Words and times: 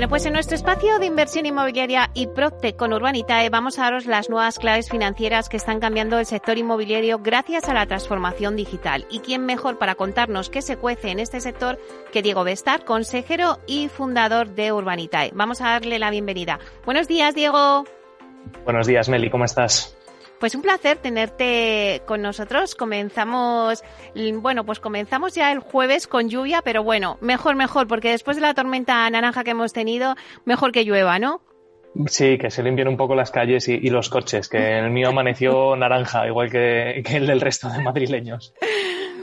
Bueno, 0.00 0.08
pues 0.08 0.24
en 0.24 0.32
nuestro 0.32 0.54
espacio 0.56 0.98
de 0.98 1.04
inversión 1.04 1.44
inmobiliaria 1.44 2.10
y 2.14 2.26
Procte 2.26 2.74
con 2.74 2.94
Urbanitae 2.94 3.50
vamos 3.50 3.78
a 3.78 3.82
daros 3.82 4.06
las 4.06 4.30
nuevas 4.30 4.58
claves 4.58 4.88
financieras 4.88 5.50
que 5.50 5.58
están 5.58 5.78
cambiando 5.78 6.18
el 6.18 6.24
sector 6.24 6.56
inmobiliario 6.56 7.18
gracias 7.18 7.68
a 7.68 7.74
la 7.74 7.84
transformación 7.84 8.56
digital. 8.56 9.06
¿Y 9.10 9.18
quién 9.18 9.44
mejor 9.44 9.76
para 9.76 9.96
contarnos 9.96 10.48
qué 10.48 10.62
se 10.62 10.78
cuece 10.78 11.10
en 11.10 11.18
este 11.18 11.42
sector 11.42 11.78
que 12.14 12.22
Diego 12.22 12.44
Bestar, 12.44 12.86
consejero 12.86 13.58
y 13.66 13.88
fundador 13.88 14.54
de 14.54 14.72
Urbanitae? 14.72 15.32
Vamos 15.34 15.60
a 15.60 15.68
darle 15.68 15.98
la 15.98 16.08
bienvenida. 16.08 16.60
Buenos 16.86 17.06
días, 17.06 17.34
Diego. 17.34 17.84
Buenos 18.64 18.86
días, 18.86 19.10
Meli, 19.10 19.28
¿cómo 19.28 19.44
estás? 19.44 19.99
Pues 20.40 20.54
un 20.54 20.62
placer 20.62 20.96
tenerte 20.96 22.00
con 22.06 22.22
nosotros. 22.22 22.74
Comenzamos, 22.74 23.84
bueno, 24.36 24.64
pues 24.64 24.80
comenzamos 24.80 25.34
ya 25.34 25.52
el 25.52 25.58
jueves 25.58 26.06
con 26.06 26.30
lluvia, 26.30 26.62
pero 26.64 26.82
bueno, 26.82 27.18
mejor, 27.20 27.56
mejor, 27.56 27.86
porque 27.86 28.10
después 28.10 28.38
de 28.38 28.40
la 28.40 28.54
tormenta 28.54 29.08
naranja 29.10 29.44
que 29.44 29.50
hemos 29.50 29.74
tenido, 29.74 30.14
mejor 30.46 30.72
que 30.72 30.84
llueva, 30.84 31.18
¿no? 31.18 31.42
Sí, 32.06 32.38
que 32.38 32.50
se 32.50 32.62
limpien 32.62 32.88
un 32.88 32.96
poco 32.96 33.14
las 33.14 33.30
calles 33.30 33.68
y, 33.68 33.90
los 33.90 34.08
coches, 34.08 34.48
que 34.48 34.78
el 34.78 34.90
mío 34.90 35.10
amaneció 35.10 35.76
naranja, 35.76 36.26
igual 36.26 36.50
que, 36.50 37.02
que 37.04 37.18
el 37.18 37.26
del 37.26 37.42
resto 37.42 37.68
de 37.68 37.82
madrileños. 37.82 38.54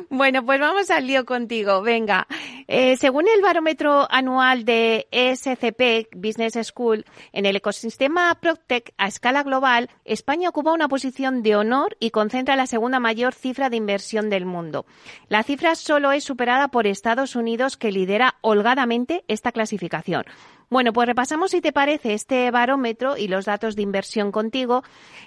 Bueno, 0.10 0.46
pues 0.46 0.60
vamos 0.62 0.90
al 0.90 1.06
lío 1.06 1.26
contigo. 1.26 1.82
Venga, 1.82 2.28
eh, 2.68 2.96
según 2.96 3.26
el 3.28 3.42
barómetro 3.42 4.08
anual 4.10 4.64
de 4.64 5.06
ESCP 5.12 6.08
Business 6.16 6.54
School, 6.68 7.04
en 7.34 7.46
el 7.46 7.58
ecosistema 7.58 8.34
PropTech 8.40 8.94
a 8.98 9.08
escala 9.08 9.44
global, 9.44 9.90
España 10.06 10.48
ocupa 10.48 10.72
una 10.72 10.88
posición 10.88 11.44
de 11.44 11.58
honor 11.58 11.98
y 12.00 12.12
concentra 12.12 12.56
la 12.56 12.68
segunda 12.68 13.02
mayor 13.02 13.34
cifra 13.34 13.70
de 13.70 13.76
inversión 13.76 14.30
del 14.30 14.46
mundo. 14.46 14.86
La 15.28 15.44
cifra 15.44 15.76
solo 15.76 16.14
es 16.14 16.24
superada 16.24 16.70
por 16.70 16.88
Estados 16.88 17.36
Unidos, 17.36 17.76
que 17.76 17.92
lidera 17.92 18.36
holgadamente 18.40 19.26
esta 19.28 19.52
clasificación. 19.52 20.24
Bueno, 20.70 20.92
pues 20.92 21.08
repasamos, 21.08 21.52
si 21.52 21.62
te 21.62 21.72
parece, 21.72 22.14
este 22.14 22.52
barómetro 22.52 23.16
y 23.16 23.30
los 23.30 23.46
datos 23.46 23.78
de 23.78 23.84
inversión 23.84 24.34
contigo. 24.34 24.84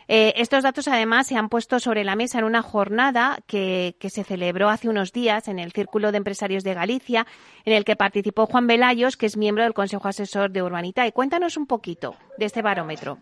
Eh, 0.07 0.35
estos 0.37 0.63
datos, 0.63 0.87
además, 0.87 1.29
se 1.29 1.37
han 1.37 1.49
puesto 1.49 1.81
sobre 1.81 2.05
la 2.05 2.15
mesa 2.15 2.39
en 2.39 2.45
una 2.45 2.61
jornada 2.61 3.39
que, 3.47 3.97
que, 3.99 4.11
se 4.11 4.23
celebró 4.23 4.69
hace 4.69 4.91
unos 4.91 5.13
días 5.13 5.49
en 5.49 5.59
el 5.59 5.73
Círculo 5.73 6.13
de 6.13 6.19
Empresarios 6.19 6.63
de 6.63 6.75
Galicia, 6.75 7.27
en 7.65 7.73
el 7.73 7.87
que 7.87 7.97
participó 7.97 8.45
Juan 8.45 8.67
Velayos, 8.67 9.17
que 9.17 9.27
es 9.27 9.39
miembro 9.39 9.65
del 9.65 9.73
Consejo 9.73 10.09
Asesor 10.09 10.51
de 10.51 10.63
Urbanita. 10.63 11.07
Y 11.07 11.13
cuéntanos 11.13 11.57
un 11.57 11.67
poquito 11.67 12.17
de 12.37 12.45
este 12.45 12.61
barómetro. 12.61 13.19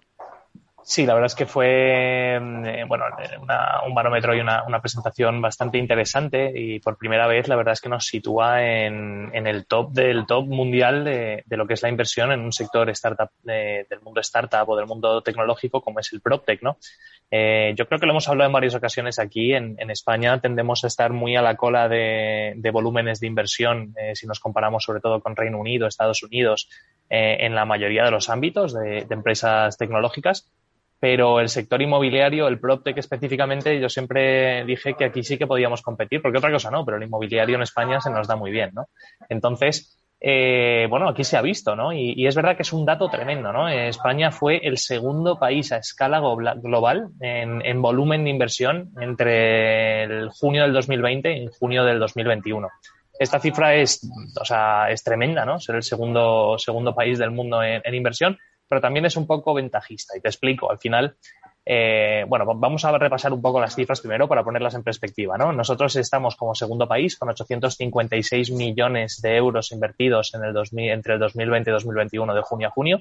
Sí, 0.90 1.04
la 1.04 1.12
verdad 1.12 1.26
es 1.26 1.34
que 1.34 1.44
fue 1.44 2.40
mm, 2.40 2.64
eh, 2.64 2.84
bueno, 2.88 3.04
un 3.86 3.94
barómetro 3.94 4.34
y 4.34 4.40
una, 4.40 4.80
presentación 4.80 5.38
bastante 5.42 5.76
interesante 5.76 6.50
y 6.54 6.80
por 6.80 6.96
primera 6.96 7.26
vez 7.26 7.46
la 7.46 7.56
verdad 7.56 7.74
es 7.74 7.82
que 7.82 7.90
nos 7.90 8.06
sitúa 8.06 8.64
en, 8.64 9.30
el 9.34 9.66
top 9.66 9.92
del 9.92 10.24
top 10.24 10.46
mundial 10.46 11.04
de, 11.04 11.44
lo 11.50 11.66
que 11.66 11.74
es 11.74 11.82
la 11.82 11.90
inversión 11.90 12.32
en 12.32 12.40
un 12.40 12.54
sector 12.54 12.88
startup 12.88 13.28
del 13.42 14.00
mundo 14.02 14.22
startup 14.22 14.66
o 14.66 14.76
del 14.76 14.86
mundo 14.86 15.20
tecnológico 15.20 15.82
como 15.82 16.00
es 16.00 16.10
el 16.14 16.22
PropTech, 16.22 16.62
¿no? 16.62 16.78
Eh, 17.30 17.74
yo 17.76 17.86
creo 17.86 18.00
que 18.00 18.06
lo 18.06 18.12
hemos 18.12 18.28
hablado 18.30 18.46
en 18.46 18.54
varias 18.54 18.74
ocasiones 18.74 19.18
aquí. 19.18 19.52
En, 19.52 19.90
España 19.90 20.40
tendemos 20.40 20.84
a 20.84 20.86
estar 20.86 21.12
muy 21.12 21.36
a 21.36 21.42
la 21.42 21.56
cola 21.56 21.86
de, 21.90 22.70
volúmenes 22.72 23.20
de 23.20 23.26
inversión 23.26 23.94
eh, 24.00 24.16
si 24.16 24.26
nos 24.26 24.40
comparamos 24.40 24.84
sobre 24.84 25.00
todo 25.00 25.20
con 25.20 25.36
Reino 25.36 25.58
Unido, 25.58 25.86
Estados 25.86 26.22
Unidos, 26.22 26.70
en 27.10 27.54
la 27.54 27.64
mayoría 27.64 28.04
de 28.04 28.10
los 28.10 28.28
ámbitos 28.28 28.74
de 28.74 29.06
empresas 29.10 29.78
tecnológicas 29.78 30.50
pero 31.00 31.40
el 31.40 31.48
sector 31.48 31.80
inmobiliario, 31.80 32.48
el 32.48 32.58
PropTech 32.58 32.98
específicamente, 32.98 33.80
yo 33.80 33.88
siempre 33.88 34.64
dije 34.64 34.94
que 34.94 35.04
aquí 35.04 35.22
sí 35.22 35.38
que 35.38 35.46
podíamos 35.46 35.82
competir, 35.82 36.20
porque 36.20 36.38
otra 36.38 36.50
cosa 36.50 36.70
no, 36.70 36.84
pero 36.84 36.96
el 36.96 37.04
inmobiliario 37.04 37.56
en 37.56 37.62
España 37.62 38.00
se 38.00 38.10
nos 38.10 38.26
da 38.26 38.36
muy 38.36 38.50
bien, 38.50 38.70
¿no? 38.74 38.86
Entonces, 39.28 39.98
eh, 40.20 40.88
bueno, 40.90 41.08
aquí 41.08 41.22
se 41.22 41.36
ha 41.36 41.42
visto, 41.42 41.76
¿no? 41.76 41.92
Y, 41.92 42.26
es 42.26 42.34
verdad 42.34 42.56
que 42.56 42.62
es 42.62 42.72
un 42.72 42.84
dato 42.84 43.08
tremendo, 43.08 43.52
¿no? 43.52 43.68
España 43.68 44.32
fue 44.32 44.60
el 44.64 44.78
segundo 44.78 45.38
país 45.38 45.70
a 45.70 45.76
escala 45.76 46.20
global 46.56 47.10
en, 47.20 47.80
volumen 47.80 48.24
de 48.24 48.30
inversión 48.30 48.90
entre 49.00 50.02
el 50.02 50.28
junio 50.30 50.62
del 50.62 50.72
2020 50.72 51.32
y 51.32 51.48
junio 51.58 51.84
del 51.84 52.00
2021 52.00 52.68
esta 53.20 53.40
cifra 53.40 53.74
es, 53.74 54.08
o 54.40 54.44
sea, 54.44 54.90
es 54.90 55.02
tremenda, 55.02 55.44
¿no? 55.44 55.58
Ser 55.58 55.74
el 55.74 55.82
segundo, 55.82 56.56
segundo 56.56 56.94
país 56.94 57.18
del 57.18 57.32
mundo 57.32 57.60
en, 57.64 57.82
inversión 57.92 58.38
pero 58.68 58.80
también 58.80 59.06
es 59.06 59.16
un 59.16 59.26
poco 59.26 59.54
ventajista. 59.54 60.16
Y 60.16 60.20
te 60.20 60.28
explico, 60.28 60.70
al 60.70 60.78
final, 60.78 61.16
eh, 61.64 62.24
bueno, 62.28 62.46
vamos 62.46 62.84
a 62.84 62.96
repasar 62.96 63.32
un 63.32 63.42
poco 63.42 63.60
las 63.60 63.74
cifras 63.74 64.00
primero 64.00 64.28
para 64.28 64.44
ponerlas 64.44 64.74
en 64.74 64.82
perspectiva, 64.82 65.36
¿no? 65.36 65.52
Nosotros 65.52 65.96
estamos 65.96 66.36
como 66.36 66.54
segundo 66.54 66.88
país 66.88 67.16
con 67.18 67.28
856 67.28 68.52
millones 68.52 69.20
de 69.20 69.36
euros 69.36 69.72
invertidos 69.72 70.34
en 70.34 70.44
el 70.44 70.52
2000, 70.52 70.90
entre 70.90 71.14
el 71.14 71.20
2020 71.20 71.70
y 71.70 71.72
2021 71.72 72.34
de 72.34 72.42
junio 72.42 72.68
a 72.68 72.70
junio. 72.70 73.00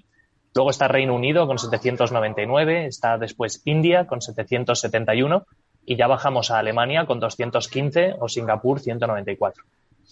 Luego 0.54 0.72
está 0.72 0.88
Reino 0.88 1.14
Unido 1.14 1.46
con 1.48 1.60
799, 1.60 2.88
está 2.88 3.18
después 3.18 3.62
India 3.66 4.08
con 4.08 4.22
771 4.22 5.46
y 5.86 5.96
ya 5.96 6.08
bajamos 6.08 6.52
a 6.52 6.60
Alemania 6.60 7.06
con 7.06 7.20
215 7.20 8.16
o 8.20 8.28
Singapur 8.28 8.80
194. 8.80 9.64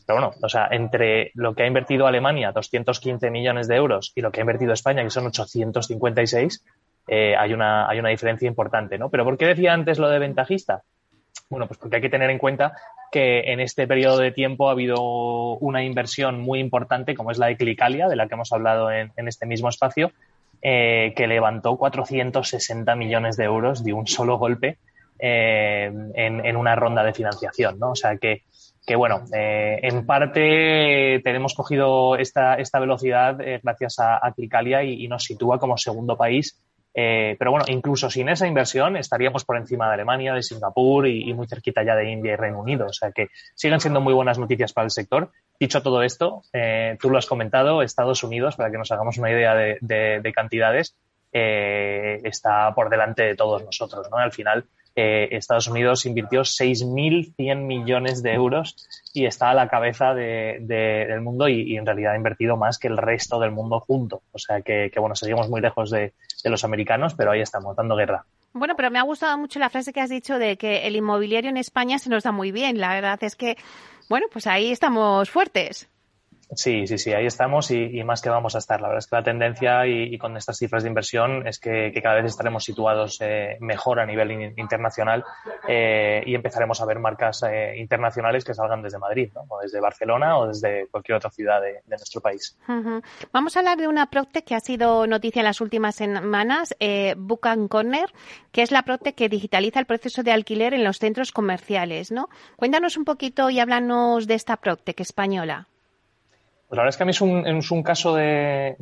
Pero 0.05 0.19
bueno, 0.19 0.35
o 0.41 0.49
sea, 0.49 0.67
entre 0.71 1.31
lo 1.33 1.55
que 1.55 1.63
ha 1.63 1.67
invertido 1.67 2.05
Alemania, 2.05 2.51
215 2.51 3.31
millones 3.31 3.67
de 3.67 3.75
euros, 3.75 4.11
y 4.15 4.21
lo 4.21 4.31
que 4.31 4.39
ha 4.39 4.43
invertido 4.43 4.73
España, 4.73 5.03
que 5.03 5.09
son 5.09 5.25
856, 5.25 6.63
eh, 7.07 7.35
hay, 7.37 7.53
una, 7.53 7.87
hay 7.87 7.99
una 7.99 8.09
diferencia 8.09 8.47
importante, 8.47 8.97
¿no? 8.97 9.09
Pero 9.09 9.23
¿por 9.23 9.37
qué 9.37 9.45
decía 9.45 9.73
antes 9.73 9.99
lo 9.99 10.09
de 10.09 10.19
ventajista? 10.19 10.83
Bueno, 11.49 11.67
pues 11.67 11.79
porque 11.79 11.97
hay 11.97 12.01
que 12.01 12.09
tener 12.09 12.29
en 12.29 12.39
cuenta 12.39 12.73
que 13.11 13.51
en 13.51 13.59
este 13.59 13.87
periodo 13.87 14.17
de 14.17 14.31
tiempo 14.31 14.67
ha 14.67 14.71
habido 14.71 15.57
una 15.57 15.83
inversión 15.83 16.39
muy 16.39 16.59
importante, 16.59 17.15
como 17.15 17.31
es 17.31 17.37
la 17.37 17.47
de 17.47 17.57
Clicalia, 17.57 18.07
de 18.07 18.15
la 18.15 18.27
que 18.27 18.33
hemos 18.33 18.51
hablado 18.51 18.91
en, 18.91 19.11
este 19.15 19.45
mismo 19.45 19.69
espacio, 19.69 20.11
eh, 20.61 21.13
que 21.15 21.27
levantó 21.27 21.77
460 21.77 22.95
millones 22.95 23.37
de 23.37 23.43
euros 23.43 23.83
de 23.83 23.93
un 23.93 24.07
solo 24.07 24.37
golpe 24.37 24.77
eh, 25.19 25.91
en, 26.15 26.45
en, 26.45 26.57
una 26.57 26.75
ronda 26.75 27.03
de 27.03 27.13
financiación, 27.13 27.77
¿no? 27.79 27.91
O 27.91 27.95
sea 27.95 28.17
que 28.17 28.43
que 28.85 28.95
bueno, 28.95 29.25
eh, 29.33 29.79
en 29.81 30.05
parte 30.05 31.19
tenemos 31.23 31.55
cogido 31.55 32.15
esta, 32.17 32.55
esta 32.55 32.79
velocidad 32.79 33.41
eh, 33.41 33.59
gracias 33.63 33.99
a, 33.99 34.25
a 34.25 34.31
Clicalia 34.33 34.83
y, 34.83 35.07
nos 35.07 35.23
sitúa 35.23 35.59
como 35.59 35.77
segundo 35.77 36.15
país. 36.15 36.61
Eh, 36.97 37.35
pero 37.37 37.51
bueno, 37.51 37.65
incluso 37.67 38.09
sin 38.09 38.29
esa 38.29 38.47
inversión 38.47 38.95
estaríamos 38.95 39.43
por 39.43 39.57
encima 39.57 39.87
de 39.87 39.95
Alemania, 39.95 40.33
de 40.33 40.43
Singapur 40.43 41.07
y, 41.07 41.33
muy 41.33 41.47
cerquita 41.47 41.83
ya 41.83 41.95
de 41.95 42.09
India 42.11 42.33
y 42.33 42.35
Reino 42.35 42.59
Unido. 42.59 42.85
O 42.85 42.93
sea 42.93 43.11
que 43.11 43.27
siguen 43.55 43.79
siendo 43.79 44.01
muy 44.01 44.13
buenas 44.13 44.37
noticias 44.37 44.71
para 44.71 44.85
el 44.85 44.91
sector. 44.91 45.31
Dicho 45.59 45.81
todo 45.81 46.03
esto, 46.03 46.43
tú 46.99 47.09
lo 47.09 47.17
has 47.17 47.25
comentado, 47.25 47.81
Estados 47.81 48.23
Unidos, 48.23 48.55
para 48.55 48.71
que 48.71 48.77
nos 48.77 48.91
hagamos 48.91 49.17
una 49.17 49.31
idea 49.31 49.55
de, 49.55 49.77
de, 49.81 50.19
de 50.21 50.33
cantidades, 50.33 50.95
está 51.31 52.73
por 52.75 52.89
delante 52.89 53.23
de 53.23 53.35
todos 53.35 53.63
nosotros. 53.63 54.07
¿no? 54.11 54.17
Al 54.17 54.31
final, 54.33 54.65
eh, 54.95 55.27
Estados 55.31 55.67
Unidos 55.67 56.05
invirtió 56.05 56.41
6.100 56.41 57.65
millones 57.65 58.23
de 58.23 58.33
euros 58.33 58.87
y 59.13 59.25
está 59.25 59.49
a 59.49 59.53
la 59.53 59.67
cabeza 59.67 60.13
del 60.13 61.21
mundo 61.21 61.49
y, 61.49 61.75
en 61.75 61.85
realidad 61.85 62.13
ha 62.13 62.17
invertido 62.17 62.55
más 62.55 62.77
que 62.77 62.87
el 62.87 62.97
resto 62.97 63.39
del 63.39 63.51
mundo 63.51 63.79
junto. 63.79 64.21
O 64.31 64.39
sea 64.39 64.61
que, 64.61 64.91
bueno, 64.97 65.15
seguimos 65.15 65.49
muy 65.49 65.61
lejos 65.61 65.91
de, 65.91 66.13
los 66.45 66.63
americanos, 66.63 67.15
pero 67.15 67.31
ahí 67.31 67.41
estamos, 67.41 67.75
dando 67.75 67.95
guerra. 67.95 68.25
Bueno, 68.53 68.75
pero 68.77 68.91
me 68.91 68.99
ha 68.99 69.03
gustado 69.03 69.37
mucho 69.37 69.59
la 69.59 69.69
frase 69.69 69.91
que 69.91 69.99
has 69.99 70.09
dicho 70.09 70.37
de 70.37 70.57
que 70.57 70.87
el 70.87 70.95
inmobiliario 70.95 71.49
en 71.49 71.57
España 71.57 71.99
se 71.99 72.09
nos 72.09 72.23
da 72.23 72.31
muy 72.31 72.51
bien. 72.51 72.79
La 72.79 72.93
verdad 72.93 73.17
es 73.21 73.35
que, 73.35 73.57
bueno, 74.09 74.27
pues 74.31 74.47
ahí 74.47 74.71
estamos 74.71 75.29
fuertes. 75.29 75.89
Sí, 76.53 76.85
sí, 76.85 76.97
sí, 76.97 77.13
ahí 77.13 77.25
estamos 77.25 77.71
y, 77.71 78.03
más 78.03 78.21
que 78.21 78.29
vamos 78.29 78.55
a 78.55 78.59
estar. 78.59 78.79
La 78.81 78.87
verdad 78.87 78.99
es 78.99 79.07
que 79.07 79.15
la 79.15 79.23
tendencia 79.23 79.87
y, 79.87 80.17
con 80.17 80.37
estas 80.37 80.57
cifras 80.57 80.83
de 80.83 80.89
inversión 80.89 81.47
es 81.47 81.59
que, 81.59 81.91
cada 82.01 82.15
vez 82.15 82.25
estaremos 82.25 82.63
situados 82.63 83.17
eh, 83.21 83.57
mejor 83.61 83.99
a 83.99 84.05
nivel 84.05 84.53
internacional 84.57 85.23
eh, 85.67 86.21
y 86.25 86.35
empezaremos 86.35 86.81
a 86.81 86.85
ver 86.85 86.99
marcas 86.99 87.43
eh, 87.43 87.75
internacionales 87.77 88.43
que 88.43 88.53
salgan 88.53 88.81
desde 88.81 88.99
Madrid, 88.99 89.31
¿no? 89.33 89.41
o 89.49 89.59
desde 89.59 89.79
Barcelona 89.79 90.37
o 90.37 90.47
desde 90.47 90.87
cualquier 90.87 91.17
otra 91.17 91.31
ciudad 91.31 91.61
de, 91.61 91.81
nuestro 91.87 92.21
país. 92.21 92.57
Vamos 93.31 93.55
a 93.55 93.59
hablar 93.59 93.77
de 93.77 93.87
una 93.87 94.07
Proctec 94.09 94.45
que 94.45 94.55
ha 94.55 94.59
sido 94.59 95.07
noticia 95.07 95.39
en 95.39 95.45
las 95.45 95.61
últimas 95.61 95.95
semanas, 95.95 96.75
Book 97.17 97.47
Corner, 97.69 98.11
que 98.51 98.61
es 98.61 98.71
la 98.71 98.83
Proctec 98.83 99.15
que 99.15 99.29
digitaliza 99.29 99.79
el 99.79 99.85
proceso 99.85 100.23
de 100.23 100.31
alquiler 100.31 100.73
en 100.73 100.83
los 100.83 100.99
centros 100.99 101.31
comerciales. 101.31 102.11
¿no? 102.11 102.29
Cuéntanos 102.55 102.97
un 102.97 103.05
poquito 103.05 103.49
y 103.49 103.59
háblanos 103.59 104.27
de 104.27 104.35
esta 104.35 104.57
Proctec 104.57 104.99
española. 104.99 105.67
Pues 106.67 106.77
la 106.77 106.83
verdad 106.83 106.89
es 106.89 106.97
que 106.97 107.03
a 107.03 107.05
mí 107.05 107.11
es 107.11 107.21
un, 107.21 107.45
es 107.45 107.71
un 107.71 107.83
caso 107.83 108.15
de, 108.15 108.75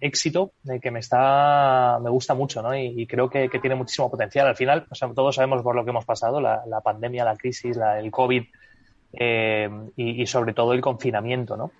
éxito 0.00 0.52
de 0.62 0.80
que 0.80 0.90
me 0.90 0.98
está, 0.98 1.98
me 2.02 2.10
gusta 2.10 2.34
mucho, 2.34 2.62
¿no? 2.62 2.76
Y, 2.76 3.06
creo 3.06 3.30
que, 3.30 3.48
tiene 3.48 3.76
muchísimo 3.76 4.10
potencial. 4.10 4.48
Al 4.48 4.56
final, 4.56 4.86
todos 5.14 5.36
sabemos 5.36 5.62
por 5.62 5.76
lo 5.76 5.84
que 5.84 5.90
hemos 5.90 6.04
pasado, 6.04 6.40
la, 6.40 6.80
pandemia, 6.82 7.24
la 7.24 7.36
crisis, 7.36 7.76
el 7.76 8.10
COVID, 8.10 8.42
y, 9.12 10.22
y, 10.22 10.26
sobre 10.26 10.52
todo 10.52 10.72
el 10.72 10.80
confinamiento, 10.80 11.56
¿no? 11.56 11.70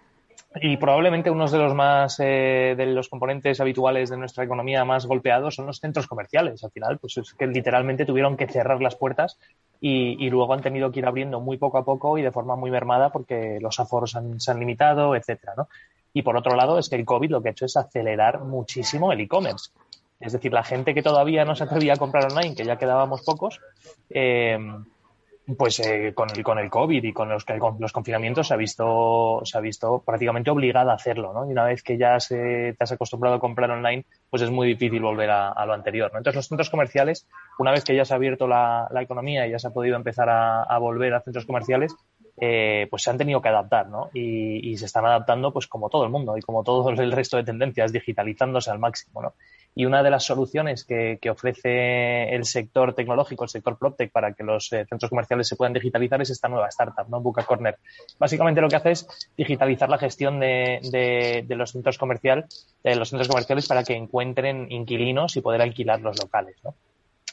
Y 0.57 0.77
probablemente 0.79 1.31
uno 1.31 1.49
de 1.49 1.59
los 1.59 1.75
más 1.75 2.19
eh, 2.19 2.75
de 2.77 2.87
los 2.87 3.09
componentes 3.09 3.61
habituales 3.61 4.11
de 4.11 4.17
nuestra 4.17 4.43
economía 4.43 4.85
más 4.85 5.07
golpeados 5.07 5.55
son 5.55 5.67
los 5.67 5.79
centros 5.79 6.09
comerciales. 6.09 6.65
Al 6.65 6.73
final, 6.73 6.99
pues 6.99 7.19
es 7.19 7.35
que 7.35 7.47
literalmente 7.47 8.05
tuvieron 8.05 8.37
que 8.37 8.49
cerrar 8.49 8.81
las 8.83 8.97
puertas 8.97 9.39
y, 9.81 10.29
luego 10.29 10.53
han 10.53 10.61
tenido 10.61 10.93
que 10.93 10.99
ir 10.99 11.06
abriendo 11.06 11.41
muy 11.41 11.56
poco 11.56 11.79
a 11.79 11.85
poco 11.85 12.19
y 12.19 12.23
de 12.23 12.31
forma 12.31 12.55
muy 12.55 12.71
mermada 12.71 13.11
porque 13.11 13.59
los 13.61 13.81
aforos 13.81 14.17
se 14.38 14.50
han 14.50 14.61
limitado, 14.61 15.17
etcétera, 15.17 15.55
¿no? 15.56 15.69
Y 16.12 16.23
por 16.23 16.37
otro 16.37 16.56
lado, 16.56 16.79
es 16.79 16.88
que 16.88 16.97
el 16.97 17.05
COVID 17.05 17.31
lo 17.31 17.43
que 17.43 17.49
ha 17.49 17.53
hecho 17.53 17.67
es 17.67 17.77
acelerar 17.77 18.41
muchísimo 18.41 19.12
el 19.12 19.21
e-commerce. 19.21 19.71
Es 20.19 20.32
decir, 20.32 20.53
la 20.53 20.65
gente 20.65 20.93
que 20.93 21.03
todavía 21.03 21.44
no 21.44 21.55
se 21.55 21.65
atrevía 21.65 21.94
a 21.94 21.97
comprar 21.97 22.31
online, 22.31 22.55
que 22.55 22.65
ya 22.65 22.77
quedábamos 22.77 23.23
pocos, 23.23 23.61
eh, 24.11 24.59
pues 25.56 25.81
eh, 25.81 26.12
con, 26.14 26.29
el, 26.31 26.43
con 26.43 26.58
el 26.58 26.70
COVID 26.70 27.02
y 27.02 27.12
con 27.12 27.29
los, 27.29 27.44
con 27.44 27.76
los 27.79 27.93
confinamientos 27.93 28.49
se 28.49 28.55
ha 28.55 28.56
visto 28.56 29.41
se 29.44 29.58
ha 29.58 29.61
visto 29.61 30.02
prácticamente 30.05 30.50
obligada 30.50 30.93
a 30.93 30.94
hacerlo, 30.97 31.32
¿no? 31.32 31.49
Y 31.49 31.52
una 31.52 31.64
vez 31.64 31.82
que 31.82 31.97
ya 31.97 32.19
se, 32.20 32.75
te 32.76 32.76
has 32.79 32.93
acostumbrado 32.93 33.37
a 33.37 33.41
comprar 33.41 33.70
online, 33.70 34.05
pues 34.29 34.43
es 34.43 34.50
muy 34.50 34.69
difícil 34.69 35.02
volver 35.02 35.31
a, 35.31 35.67
lo 35.67 35.73
anterior, 35.73 36.11
¿no? 36.12 36.19
Entonces 36.19 36.37
los 36.37 36.49
centros 36.49 36.70
comerciales, 36.70 37.26
una 37.58 37.70
vez 37.70 37.85
que 37.85 37.94
ya 37.94 38.05
se 38.05 38.12
ha 38.12 38.17
abierto 38.17 38.47
la, 38.47 38.88
economía 39.00 39.47
y 39.47 39.50
ya 39.50 39.58
se 39.58 39.69
ha 39.69 39.73
podido 39.73 39.97
empezar 39.97 40.29
a, 40.31 40.79
volver 40.79 41.14
a 41.14 41.20
centros 41.20 41.47
comerciales, 41.47 41.94
eh, 42.41 42.87
pues 42.91 43.02
se 43.02 43.11
han 43.11 43.19
tenido 43.19 43.41
que 43.41 43.49
adaptar, 43.49 43.88
¿no? 43.88 44.11
Y, 44.14 44.70
y, 44.70 44.76
se 44.76 44.87
están 44.87 45.05
adaptando, 45.05 45.52
pues 45.52 45.67
como 45.67 45.91
todo 45.91 46.05
el 46.05 46.11
mundo 46.11 46.37
y 46.37 46.43
como 46.43 46.62
todo 46.62 46.88
el 46.91 47.12
resto 47.12 47.37
de 47.37 47.44
tendencias, 47.44 47.93
digitalizándose 47.93 48.70
al 48.70 48.79
máximo, 48.79 49.23
¿no? 49.23 49.35
Y 49.75 49.87
una 49.87 50.02
de 50.02 50.11
las 50.11 50.25
soluciones 50.25 50.84
que, 50.84 51.19
ofrece 51.31 52.34
el 52.34 52.44
sector 52.44 52.94
tecnológico, 52.94 53.44
el 53.44 53.50
sector 53.50 53.78
PropTech, 53.78 54.11
para 54.11 54.32
que 54.32 54.43
los 54.43 54.72
eh, 54.72 54.84
centros 54.88 55.11
comerciales 55.11 55.49
se 55.49 55.56
puedan 55.56 55.72
digitalizar 55.72 56.20
es 56.20 56.31
esta 56.31 56.49
nueva 56.49 56.69
startup, 56.69 57.08
¿no? 57.08 57.20
Buca 57.20 57.44
Corner. 57.44 57.78
Básicamente 58.19 58.61
lo 58.61 58.69
que 58.69 58.76
hace 58.76 58.90
es 58.90 59.06
digitalizar 59.37 59.88
la 59.88 59.99
gestión 59.99 60.40
de, 60.40 61.44
los 61.49 61.70
centros 61.70 61.99
comerciales, 61.99 62.67
de 62.82 62.96
los 62.96 63.08
centros 63.08 63.28
comerciales 63.28 63.69
para 63.69 63.84
que 63.84 63.94
encuentren 63.94 64.70
inquilinos 64.70 65.37
y 65.37 65.40
poder 65.40 65.62
alquilar 65.62 66.00
los 66.00 66.19
locales, 66.20 66.56
¿no? 66.64 66.75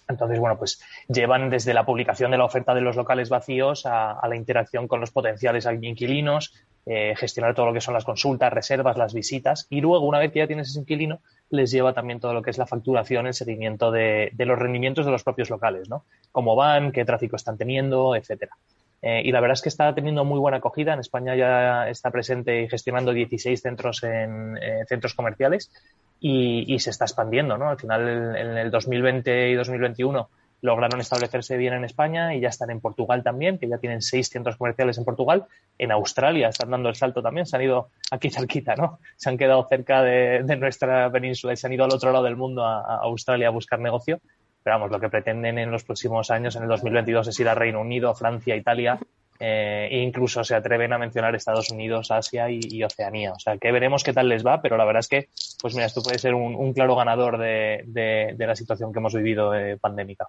Entonces, 0.07 0.39
bueno, 0.39 0.57
pues 0.57 0.81
llevan 1.07 1.49
desde 1.49 1.73
la 1.73 1.85
publicación 1.85 2.31
de 2.31 2.37
la 2.37 2.45
oferta 2.45 2.73
de 2.73 2.81
los 2.81 2.95
locales 2.95 3.29
vacíos 3.29 3.85
a, 3.85 4.25
la 4.27 4.35
interacción 4.35 4.87
con 4.87 4.99
los 4.99 5.11
potenciales 5.11 5.67
inquilinos, 5.81 6.53
eh, 6.85 7.13
gestionar 7.17 7.53
todo 7.53 7.65
lo 7.67 7.73
que 7.73 7.81
son 7.81 7.93
las 7.93 8.05
consultas, 8.05 8.53
reservas, 8.53 8.97
las 8.97 9.13
visitas 9.13 9.67
y 9.69 9.81
luego, 9.81 10.05
una 10.05 10.19
vez 10.19 10.31
que 10.31 10.39
ya 10.39 10.47
tienes 10.47 10.69
ese 10.69 10.79
inquilino, 10.79 11.19
les 11.49 11.71
lleva 11.71 11.93
también 11.93 12.19
todo 12.19 12.33
lo 12.33 12.41
que 12.41 12.49
es 12.49 12.57
la 12.57 12.65
facturación, 12.65 13.27
el 13.27 13.33
seguimiento 13.33 13.91
de, 13.91 14.31
los 14.37 14.57
rendimientos 14.57 15.05
de 15.05 15.11
los 15.11 15.23
propios 15.23 15.49
locales, 15.49 15.89
¿no? 15.89 16.05
Cómo 16.31 16.55
van, 16.55 16.91
qué 16.91 17.05
tráfico 17.05 17.35
están 17.35 17.57
teniendo, 17.57 18.15
etcétera. 18.15 18.53
Eh, 19.01 19.21
y 19.23 19.31
la 19.31 19.41
verdad 19.41 19.53
es 19.53 19.61
que 19.61 19.69
está 19.69 19.93
teniendo 19.93 20.25
muy 20.25 20.39
buena 20.39 20.57
acogida. 20.57 20.93
En 20.93 20.99
España 20.99 21.35
ya 21.35 21.87
está 21.89 22.09
presente 22.09 22.63
y 22.63 22.69
gestionando 22.69 23.13
16 23.13 23.61
centros 23.61 24.03
en 24.03 24.57
eh, 24.57 24.85
centros 24.87 25.13
comerciales 25.13 25.71
y, 26.19 26.79
se 26.79 26.89
está 26.89 27.05
expandiendo, 27.05 27.57
¿no? 27.57 27.69
Al 27.69 27.77
final, 27.77 28.35
en 28.35 28.57
el 28.57 28.71
2020 28.71 29.49
y 29.49 29.53
2021 29.55 30.29
lograron 30.61 30.99
establecerse 30.99 31.55
bien 31.55 31.73
en 31.73 31.85
España 31.85 32.33
y 32.33 32.39
ya 32.39 32.49
están 32.49 32.71
en 32.71 32.79
Portugal 32.79 33.23
también, 33.23 33.59
que 33.59 33.67
ya 33.67 33.77
tienen 33.77 34.01
seis 34.01 34.29
centros 34.29 34.57
comerciales 34.57 34.97
en 34.97 35.05
Portugal. 35.05 35.45
En 35.77 35.91
Australia 35.91 36.49
están 36.49 36.71
dando 36.71 36.89
el 36.89 36.95
salto 36.95 37.21
también, 37.21 37.45
se 37.45 37.55
han 37.55 37.61
ido 37.61 37.89
aquí 38.09 38.29
cerquita, 38.29 38.75
¿no? 38.75 38.99
Se 39.15 39.29
han 39.29 39.37
quedado 39.37 39.67
cerca 39.67 40.01
de, 40.01 40.43
nuestra 40.57 41.11
península 41.11 41.53
y 41.53 41.57
se 41.57 41.67
han 41.67 41.73
ido 41.73 41.85
al 41.85 41.93
otro 41.93 42.11
lado 42.11 42.25
del 42.25 42.35
mundo, 42.35 42.65
a, 42.65 42.79
a, 42.79 42.97
Australia, 43.03 43.47
a 43.47 43.51
buscar 43.51 43.79
negocio. 43.79 44.19
Pero 44.63 44.77
vamos, 44.77 44.91
lo 44.91 44.99
que 44.99 45.09
pretenden 45.09 45.59
en 45.59 45.71
los 45.71 45.83
próximos 45.83 46.31
años, 46.31 46.55
en 46.55 46.63
el 46.63 46.69
2022, 46.69 47.27
es 47.27 47.39
ir 47.39 47.47
a 47.47 47.55
Reino 47.55 47.79
Unido, 47.79 48.13
Francia, 48.15 48.55
Italia 48.55 48.99
eh, 49.39 49.87
e 49.91 50.01
incluso 50.01 50.43
se 50.43 50.55
atreven 50.55 50.93
a 50.93 50.97
mencionar 50.97 51.35
Estados 51.35 51.69
Unidos, 51.69 52.11
Asia 52.11 52.49
y, 52.49 52.83
Oceanía. 52.83 53.33
O 53.33 53.39
sea, 53.39 53.57
que 53.57 53.71
veremos 53.71 54.03
qué 54.03 54.13
tal 54.13 54.29
les 54.29 54.45
va, 54.45 54.61
pero 54.61 54.77
la 54.77 54.85
verdad 54.85 54.99
es 55.01 55.07
que, 55.07 55.29
pues 55.61 55.73
mira, 55.73 55.85
esto 55.85 56.01
puede 56.01 56.19
ser 56.19 56.33
un, 56.33 56.73
claro 56.73 56.95
ganador 56.95 57.37
de, 57.37 58.35
la 58.37 58.55
situación 58.55 58.93
que 58.93 58.99
hemos 58.99 59.13
vivido 59.13 59.53
eh, 59.53 59.77
pandémica. 59.77 60.27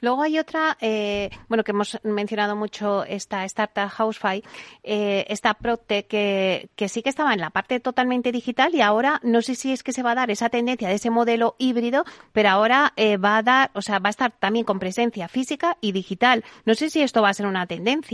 Luego 0.00 0.22
hay 0.22 0.38
otra, 0.38 0.76
eh, 0.80 1.30
bueno, 1.48 1.64
que 1.64 1.72
hemos 1.72 1.98
mencionado 2.02 2.56
mucho 2.56 3.04
esta 3.04 3.44
startup 3.44 3.90
Housefy, 3.90 4.42
esta 4.82 5.54
Protec 5.54 6.06
que, 6.06 6.68
que 6.76 6.88
sí 6.88 7.02
que 7.02 7.10
estaba 7.10 7.34
en 7.34 7.40
la 7.40 7.50
parte 7.50 7.80
totalmente 7.80 8.32
digital 8.32 8.74
y 8.74 8.80
ahora 8.80 9.20
no 9.22 9.42
sé 9.42 9.54
si 9.54 9.72
es 9.72 9.82
que 9.82 9.92
se 9.92 10.02
va 10.02 10.12
a 10.12 10.14
dar 10.14 10.30
esa 10.30 10.48
tendencia 10.48 10.88
de 10.88 10.94
ese 10.94 11.10
modelo 11.10 11.56
híbrido, 11.58 12.04
pero 12.32 12.50
ahora 12.50 12.92
va 13.22 13.36
a 13.36 13.42
dar, 13.42 13.70
o 13.74 13.82
sea, 13.82 13.98
va 13.98 14.08
a 14.08 14.10
estar 14.10 14.32
también 14.32 14.64
con 14.64 14.78
presencia 14.78 15.28
física 15.28 15.76
y 15.80 15.92
digital. 15.92 16.44
No 16.64 16.74
sé 16.74 16.90
si 16.90 17.02
esto 17.02 17.22
va 17.22 17.28
a 17.30 17.34
ser 17.34 17.46
una 17.46 17.66
tendencia. 17.66 18.13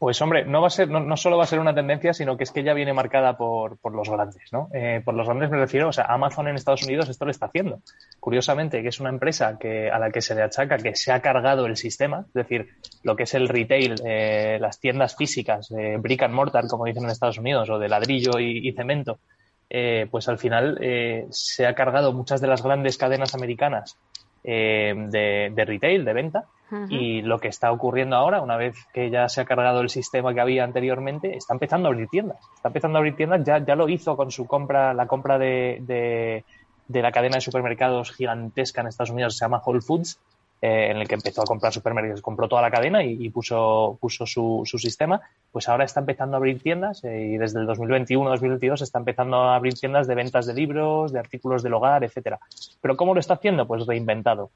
Pues 0.00 0.22
hombre, 0.22 0.46
no 0.46 0.62
va 0.62 0.68
a 0.68 0.70
ser, 0.70 0.88
no, 0.88 1.14
solo 1.18 1.36
va 1.36 1.44
a 1.44 1.46
ser 1.46 1.58
una 1.58 1.74
tendencia, 1.74 2.14
sino 2.14 2.38
que 2.38 2.44
es 2.44 2.52
que 2.52 2.62
ya 2.62 2.72
viene 2.72 2.94
marcada 2.94 3.36
por, 3.36 3.76
los 3.94 4.08
grandes, 4.08 4.50
¿no? 4.50 4.70
Eh, 4.72 5.02
por 5.04 5.12
los 5.12 5.26
grandes 5.26 5.50
me 5.50 5.58
refiero, 5.58 5.90
o 5.90 5.92
sea, 5.92 6.06
Amazon 6.06 6.48
en 6.48 6.56
Estados 6.56 6.84
Unidos 6.84 7.10
esto 7.10 7.26
lo 7.26 7.30
está 7.30 7.44
haciendo. 7.44 7.82
Curiosamente, 8.18 8.80
que 8.80 8.88
es 8.88 8.98
una 8.98 9.10
empresa 9.10 9.58
que, 9.58 9.90
a 9.90 9.98
la 9.98 10.10
que 10.10 10.22
se 10.22 10.34
le 10.34 10.40
achaca 10.40 10.78
que 10.78 10.96
se 10.96 11.12
ha 11.12 11.20
cargado 11.20 11.66
el 11.66 11.76
sistema, 11.76 12.24
es 12.28 12.32
decir, 12.32 12.68
lo 13.02 13.14
que 13.14 13.24
es 13.24 13.34
el 13.34 13.46
retail, 13.46 13.96
eh, 14.06 14.56
las 14.58 14.80
tiendas 14.80 15.16
físicas, 15.16 15.70
eh, 15.72 15.98
brick 15.98 16.22
and 16.22 16.32
mortar, 16.32 16.66
como 16.66 16.86
dicen 16.86 17.04
en 17.04 17.10
Estados 17.10 17.36
Unidos, 17.36 17.68
o 17.68 17.78
de 17.78 17.90
ladrillo 17.90 18.38
y, 18.38 18.72
cemento, 18.72 19.18
pues 20.10 20.28
al 20.30 20.38
final 20.38 20.78
se 21.28 21.66
ha 21.66 21.74
cargado 21.74 22.14
muchas 22.14 22.40
de 22.40 22.48
las 22.48 22.62
grandes 22.62 22.96
cadenas 22.96 23.34
americanas 23.34 23.98
de, 24.42 25.52
de 25.54 25.64
retail, 25.64 26.04
de 26.04 26.12
venta, 26.12 26.44
y 26.88 27.22
lo 27.22 27.40
que 27.40 27.48
está 27.48 27.72
ocurriendo 27.72 28.14
ahora, 28.14 28.40
una 28.40 28.56
vez 28.56 28.76
que 28.92 29.10
ya 29.10 29.28
se 29.28 29.40
ha 29.40 29.44
cargado 29.44 29.80
el 29.80 29.90
sistema 29.90 30.32
que 30.32 30.40
había 30.40 30.62
anteriormente, 30.62 31.36
está 31.36 31.52
empezando 31.54 31.88
a 31.88 31.90
abrir 31.90 32.08
tiendas. 32.08 32.38
Está 32.54 32.68
empezando 32.68 32.96
a 32.96 33.00
abrir 33.00 33.16
tiendas, 33.16 33.44
ya, 33.44 33.58
ya 33.58 33.74
lo 33.74 33.88
hizo 33.88 34.16
con 34.16 34.30
su 34.30 34.46
compra, 34.46 34.94
la 34.94 35.06
compra 35.06 35.36
de, 35.38 36.44
de, 36.86 37.02
la 37.02 37.10
cadena 37.10 37.36
de 37.36 37.40
supermercados 37.40 38.12
gigantesca 38.12 38.82
en 38.82 38.86
Estados 38.86 39.10
Unidos, 39.10 39.36
se 39.36 39.44
llama 39.44 39.62
Whole 39.64 39.80
Foods, 39.80 40.20
eh, 40.62 40.88
en 40.90 40.98
el 40.98 41.08
que 41.08 41.14
empezó 41.14 41.42
a 41.42 41.46
comprar 41.46 41.72
supermercados, 41.72 42.20
compró 42.20 42.48
toda 42.48 42.62
la 42.62 42.70
cadena 42.70 43.02
y, 43.02 43.28
puso, 43.30 43.96
puso 44.00 44.26
su, 44.26 44.62
su, 44.64 44.78
sistema, 44.78 45.20
pues 45.50 45.68
ahora 45.68 45.84
está 45.84 46.00
empezando 46.00 46.36
a 46.36 46.38
abrir 46.38 46.62
tiendas 46.62 47.02
eh, 47.04 47.30
y 47.32 47.38
desde 47.38 47.60
el 47.60 47.66
2021-2022 47.66 48.82
está 48.82 48.98
empezando 48.98 49.38
a 49.38 49.56
abrir 49.56 49.74
tiendas 49.74 50.06
de 50.06 50.14
ventas 50.14 50.46
de 50.46 50.54
libros, 50.54 51.12
de 51.12 51.18
artículos 51.18 51.62
del 51.62 51.74
hogar, 51.74 52.04
etcétera. 52.04 52.38
Pero 52.80 52.96
¿cómo 52.96 53.14
lo 53.14 53.20
está 53.20 53.34
haciendo? 53.34 53.66
Pues 53.66 53.86
reinventado 53.86 54.50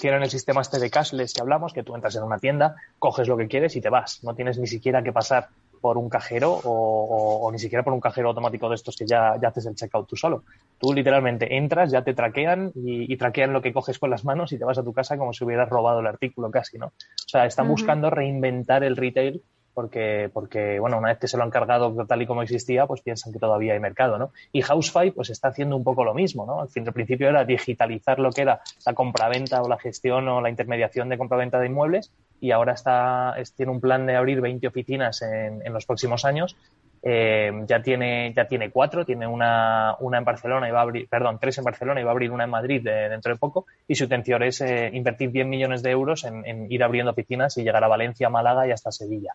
tienen 0.00 0.22
el 0.22 0.30
sistema 0.30 0.62
este 0.62 0.78
de 0.78 0.90
cashless 0.90 1.34
que 1.34 1.42
hablamos, 1.42 1.72
que 1.72 1.82
tú 1.82 1.94
entras 1.94 2.16
en 2.16 2.22
una 2.22 2.38
tienda, 2.38 2.76
coges 2.98 3.28
lo 3.28 3.36
que 3.36 3.48
quieres 3.48 3.76
y 3.76 3.80
te 3.80 3.90
vas. 3.90 4.24
No 4.24 4.34
tienes 4.34 4.58
ni 4.58 4.66
siquiera 4.66 5.02
que 5.02 5.12
pasar 5.12 5.48
por 5.80 5.98
un 5.98 6.08
cajero 6.08 6.60
o, 6.64 7.50
ni 7.52 7.58
siquiera 7.58 7.82
por 7.82 7.92
un 7.92 8.00
cajero 8.00 8.28
automático 8.28 8.68
de 8.68 8.74
estos 8.74 8.96
que 8.96 9.06
ya, 9.06 9.36
ya, 9.40 9.48
haces 9.48 9.66
el 9.66 9.74
checkout 9.74 10.08
tú 10.08 10.16
solo. 10.16 10.44
Tú 10.78 10.92
literalmente 10.92 11.56
entras, 11.56 11.90
ya 11.90 12.02
te 12.02 12.14
traquean 12.14 12.72
y, 12.74 13.16
traquean 13.16 13.52
lo 13.52 13.62
que 13.62 13.72
coges 13.72 13.98
con 13.98 14.10
las 14.10 14.24
manos 14.24 14.52
y 14.52 14.58
te 14.58 14.64
vas 14.64 14.78
a 14.78 14.82
tu 14.82 14.92
casa 14.92 15.16
como 15.16 15.32
si 15.32 15.44
hubieras 15.44 15.68
robado 15.68 16.00
el 16.00 16.06
artículo 16.06 16.50
casi, 16.50 16.78
¿no? 16.78 16.86
O 16.86 17.28
sea, 17.28 17.46
están 17.46 17.68
buscando 17.68 18.10
reinventar 18.10 18.84
el 18.84 18.96
retail 18.96 19.42
porque, 19.74 20.30
porque, 20.32 20.78
bueno, 20.80 20.98
una 20.98 21.08
vez 21.08 21.18
que 21.18 21.28
se 21.28 21.36
lo 21.36 21.42
han 21.42 21.50
cargado 21.50 22.06
tal 22.06 22.22
y 22.22 22.26
como 22.26 22.42
existía, 22.42 22.86
pues 22.86 23.02
piensan 23.02 23.32
que 23.32 23.38
todavía 23.38 23.74
hay 23.74 23.80
mercado, 23.80 24.18
¿no? 24.18 24.32
Y 24.52 24.62
Housefy, 24.62 25.10
pues 25.12 25.30
está 25.30 25.48
haciendo 25.48 25.76
un 25.76 25.84
poco 25.84 26.04
lo 26.04 26.14
mismo, 26.14 26.46
¿no? 26.46 26.60
Al, 26.60 26.68
fin, 26.68 26.86
al 26.86 26.92
principio 26.92 27.28
era 27.28 27.44
digitalizar 27.44 28.18
lo 28.18 28.30
que 28.30 28.42
era 28.42 28.60
la 28.84 28.94
compraventa 28.94 29.62
o 29.62 29.68
la 29.68 29.78
gestión 29.78 30.28
o 30.28 30.40
la 30.40 30.50
intermediación 30.50 31.08
de 31.08 31.18
compraventa 31.18 31.58
de 31.58 31.66
inmuebles 31.66 32.10
y 32.40 32.52
ahora 32.52 32.72
está, 32.72 33.34
tiene 33.56 33.72
un 33.72 33.80
plan 33.80 34.06
de 34.06 34.16
abrir 34.16 34.40
20 34.40 34.66
oficinas 34.66 35.22
en, 35.22 35.64
en 35.64 35.72
los 35.72 35.84
próximos 35.84 36.24
años 36.24 36.56
eh, 37.02 37.50
ya 37.66 37.80
tiene 37.82 38.32
ya 38.34 38.46
tiene 38.46 38.70
cuatro, 38.70 39.04
tiene 39.04 39.26
una, 39.26 39.96
una 40.00 40.18
en 40.18 40.24
Barcelona 40.24 40.68
y 40.68 40.72
va 40.72 40.80
a 40.80 40.82
abrir, 40.82 41.08
perdón, 41.08 41.38
tres 41.40 41.56
en 41.58 41.64
Barcelona 41.64 42.00
y 42.00 42.04
va 42.04 42.10
a 42.10 42.12
abrir 42.12 42.30
una 42.30 42.44
en 42.44 42.50
Madrid 42.50 42.82
dentro 42.82 43.32
de 43.32 43.38
poco 43.38 43.66
y 43.88 43.94
su 43.94 44.04
intención 44.04 44.42
es 44.42 44.60
eh, 44.60 44.90
invertir 44.92 45.30
10 45.30 45.46
millones 45.46 45.82
de 45.82 45.90
euros 45.90 46.24
en, 46.24 46.70
ir 46.70 46.82
abriendo 46.82 47.12
oficinas 47.12 47.56
y 47.56 47.62
llegar 47.62 47.84
a 47.84 47.88
Valencia, 47.88 48.28
Málaga 48.28 48.66
y 48.66 48.72
hasta 48.72 48.92
Sevilla. 48.92 49.34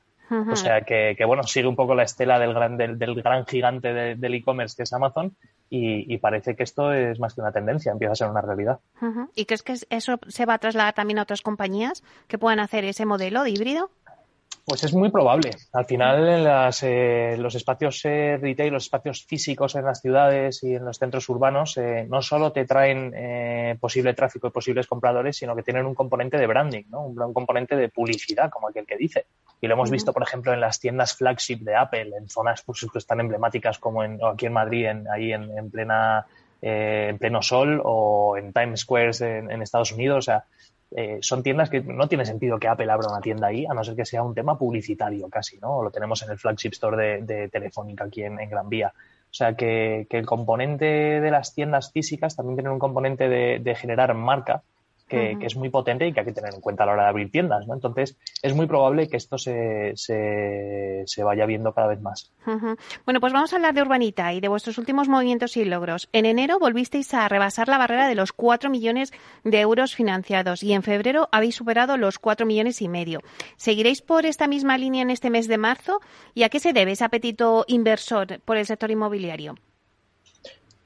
O 0.51 0.55
sea 0.55 0.81
que, 0.81 1.15
bueno, 1.25 1.43
sigue 1.43 1.67
un 1.67 1.75
poco 1.75 1.93
la 1.93 2.01
estela 2.01 2.39
del 2.39 2.53
gran, 2.53 2.77
del, 2.77 2.98
gran 2.98 3.45
gigante 3.45 4.15
del 4.15 4.34
e-commerce 4.34 4.75
que 4.75 4.81
es 4.84 4.93
Amazon 4.93 5.36
y, 5.69 6.17
parece 6.17 6.55
que 6.55 6.63
esto 6.63 6.91
es 6.93 7.19
más 7.19 7.36
que 7.36 7.41
una 7.41 7.51
tendencia, 7.51 7.91
empieza 7.91 8.13
a 8.13 8.15
ser 8.15 8.29
una 8.29 8.41
realidad. 8.41 8.79
¿Y 9.36 9.45
crees 9.45 9.62
que 9.62 9.75
eso 9.89 10.19
se 10.27 10.45
va 10.45 10.55
a 10.55 10.57
trasladar 10.57 10.93
también 10.93 11.19
a 11.19 11.24
otras 11.24 11.41
compañías 11.41 12.03
que 12.27 12.38
puedan 12.38 12.60
hacer 12.60 12.86
ese 12.86 13.05
modelo 13.05 13.43
de 13.43 13.51
híbrido? 13.51 13.91
Pues 14.67 14.84
es 14.84 14.95
muy 14.95 15.12
probable. 15.12 15.51
Al 15.74 15.86
final, 15.86 16.27
en 16.27 16.43
las, 16.43 16.81
eh, 16.81 17.36
los 17.38 17.53
espacios 17.53 18.03
eh, 18.03 18.39
retail, 18.41 18.74
los 18.74 18.86
espacios 18.86 19.24
físicos 19.24 19.75
en 19.75 19.86
las 19.86 20.01
ciudades 20.01 20.63
y 20.63 20.74
en 20.74 20.84
los 20.84 20.98
centros 20.98 21.29
urbanos, 21.29 21.77
eh, 21.77 22.07
no 22.10 22.24
solo 22.24 22.51
te 22.51 22.65
traen 22.65 23.13
eh, 23.15 23.77
posible 23.79 24.15
tráfico 24.15 24.48
y 24.48 24.50
posibles 24.50 24.88
compradores, 24.88 25.38
sino 25.38 25.55
que 25.55 25.62
tienen 25.62 25.86
un 25.86 25.93
componente 25.93 26.39
de 26.39 26.48
branding, 26.48 26.86
¿no? 26.89 27.01
un, 27.01 27.34
componente 27.34 27.75
de 27.75 27.89
publicidad, 27.89 28.50
como 28.50 28.67
aquel 28.67 28.88
que 28.88 28.98
dice. 28.98 29.27
Y 29.62 29.67
lo 29.67 29.75
hemos 29.75 29.91
visto, 29.91 30.12
por 30.12 30.24
ejemplo, 30.24 30.51
en 30.51 30.62
las 30.62 30.79
tiendas 30.79 31.15
flagship 31.15 31.60
de 31.60 31.75
Apple, 31.75 32.13
en 32.17 32.27
zonas 32.27 32.63
pues, 32.63 33.05
tan 33.05 33.19
emblemáticas 33.19 33.77
como 33.77 34.03
en, 34.03 34.17
aquí 34.24 34.48
en 34.48 34.53
Madrid, 34.53 34.88
en, 34.88 35.07
ahí 35.10 35.31
en, 35.31 35.55
en 35.55 35.69
plena 35.69 36.25
en 36.62 37.19
pleno 37.19 37.43
sol 37.43 37.79
o 37.84 38.38
en 38.38 38.51
Times 38.51 38.79
Square 38.79 39.12
en, 39.19 39.51
en, 39.51 39.62
Estados 39.62 39.91
Unidos. 39.91 40.17
O 40.17 40.22
sea, 40.24 40.45
eh, 40.92 41.20
son 41.22 41.44
tiendas 41.44 41.70
que 41.70 41.82
no 41.82 42.08
tiene 42.08 42.25
sentido 42.25 42.60
que 42.60 42.68
Apple 42.68 42.92
abra 42.92 43.10
una 43.10 43.22
tienda 43.22 43.48
ahí, 43.48 43.65
a 43.65 43.74
no 43.74 43.84
ser 43.84 43.96
que 43.96 44.06
sea 44.06 44.24
un 44.24 44.36
tema 44.36 44.58
publicitario 44.58 45.30
casi, 45.30 45.58
¿no? 45.58 45.82
Lo 45.82 45.92
tenemos 45.92 46.22
en 46.24 46.32
el 46.32 46.38
flagship 46.38 46.72
store 46.74 47.22
de, 47.22 47.50
Telefónica 47.50 48.06
aquí 48.06 48.24
en, 48.24 48.38
Gran 48.50 48.70
Vía. 48.70 48.94
O 48.96 49.38
sea, 49.38 49.56
que, 49.56 50.08
el 50.10 50.25
componente 50.25 50.86
de 50.86 51.32
las 51.32 51.54
tiendas 51.54 51.92
físicas 51.92 52.36
también 52.36 52.58
tiene 52.58 52.70
un 52.70 52.80
componente 52.80 53.27
de 53.27 53.75
generar 53.75 54.13
marca 54.13 54.63
que, 55.07 55.38
es 55.41 55.55
muy 55.55 55.69
potente 55.69 56.07
y 56.07 56.13
que 56.13 56.21
hay 56.21 56.25
que 56.25 56.31
tener 56.31 56.53
en 56.53 56.62
cuenta 56.62 56.83
a 56.83 56.85
la 56.88 56.93
hora 56.93 57.03
de 57.03 57.09
abrir 57.09 57.31
tiendas, 57.31 57.67
¿no? 57.67 57.74
Entonces, 57.74 58.17
es 58.41 58.55
muy 58.55 58.65
probable 58.65 59.07
que 59.07 59.17
esto 59.17 59.38
se, 59.38 59.93
se, 59.95 61.24
vaya 61.24 61.45
viendo 61.45 61.74
cada 61.74 61.88
vez 61.88 62.01
más. 62.01 62.31
Bueno, 63.05 63.19
pues 63.19 63.33
vamos 63.33 63.53
a 63.53 63.55
hablar 63.55 63.74
de 63.74 63.81
Urbanita 63.81 64.33
y 64.33 64.39
de 64.39 64.47
vuestros 64.47 64.77
últimos 64.77 65.07
movimientos 65.07 65.57
y 65.57 65.65
logros. 65.65 66.09
En 66.12 66.25
enero 66.25 66.59
volvisteis 66.59 67.13
a 67.13 67.27
rebasar 67.27 67.67
la 67.67 67.77
barrera 67.77 68.07
de 68.07 68.15
los 68.15 68.33
4 68.33 68.69
millones 68.69 69.13
de 69.43 69.59
euros 69.59 69.95
financiados 69.95 70.63
y 70.63 70.74
en 70.74 70.83
febrero 70.83 71.29
habéis 71.31 71.55
superado 71.55 71.97
los 71.97 72.19
4 72.19 72.45
millones 72.45 72.81
y 72.81 72.89
medio. 72.89 73.21
¿Seguiréis 73.57 74.01
por 74.01 74.25
esta 74.25 74.47
misma 74.47 74.77
línea 74.77 75.01
en 75.01 75.12
este 75.12 75.29
mes 75.29 75.47
de 75.47 75.57
marzo? 75.57 76.00
¿Y 76.33 76.43
a 76.43 76.50
qué 76.50 76.59
se 76.59 76.74
debe 76.74 76.93
ese 76.93 77.03
apetito 77.03 77.65
inversor 77.67 78.39
por 78.43 78.57
el 78.57 78.65
sector 78.65 78.91
inmobiliario? 78.91 79.55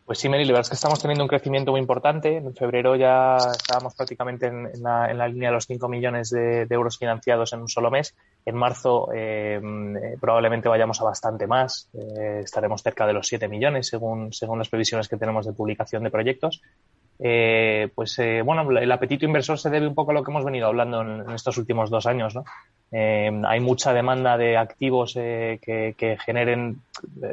Pues 0.10 0.18
sí, 0.18 0.28
Mary, 0.28 0.44
la 0.44 0.54
verdad 0.54 0.62
es 0.62 0.70
que 0.70 0.74
estamos 0.76 1.00
teniendo 1.00 1.24
un 1.24 1.28
crecimiento 1.28 1.70
muy 1.70 1.80
importante. 1.80 2.38
En 2.38 2.56
febrero 2.56 2.96
ya 2.96 3.38
estábamos 3.38 3.94
prácticamente 3.94 4.48
en, 4.48 4.82
la, 4.82 5.28
línea 5.28 5.50
de 5.50 5.54
los 5.54 5.68
5 5.68 5.88
millones 5.88 6.32
de, 6.32 6.66
euros 6.68 6.98
financiados 6.98 7.54
en 7.54 7.62
un 7.62 7.68
solo 7.68 7.92
mes. 7.92 8.16
En 8.44 8.56
marzo 8.56 9.10
eh, 9.14 9.62
probablemente 10.20 10.68
vayamos 10.68 11.00
a 11.00 11.04
bastante 11.04 11.46
más. 11.46 11.92
Eh, 11.94 12.42
estaremos 12.44 12.82
cerca 12.82 13.06
de 13.06 13.14
los 13.14 13.28
7 13.28 13.48
millones 13.48 13.86
según, 13.86 14.34
según 14.34 14.58
las 14.58 14.68
previsiones 14.68 15.08
que 15.08 15.16
tenemos 15.16 15.46
de 15.46 15.54
publicación 15.54 16.02
de 16.02 16.10
proyectos. 16.10 16.60
Eh, 17.20 17.90
pues 17.94 18.20
bueno, 18.44 18.68
el 18.80 18.92
apetito 18.92 19.26
inversor 19.26 19.60
se 19.60 19.70
debe 19.70 19.86
un 19.86 19.94
poco 19.94 20.10
a 20.10 20.16
lo 20.16 20.24
que 20.24 20.32
hemos 20.32 20.44
venido 20.44 20.66
hablando 20.66 21.04
en, 21.04 21.30
estos 21.30 21.60
últimos 21.60 21.92
dos 21.92 22.08
años. 22.08 22.34
¿no? 22.34 22.46
hay 22.92 23.60
mucha 23.60 23.94
demanda 23.94 24.40
de 24.40 24.58
activos 24.58 25.14
que 25.14 26.18
generen 26.26 26.82